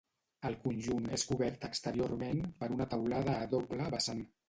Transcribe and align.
El 0.49 0.55
conjunt 0.63 1.05
és 1.17 1.27
cobert 1.33 1.69
exteriorment 1.71 2.43
per 2.65 2.73
una 2.79 2.91
teulada 2.97 3.41
a 3.47 3.49
doble 3.57 3.97
vessant. 3.99 4.31